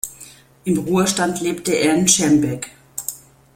[0.63, 2.71] Im Ruhestand lebte er in Schermbeck.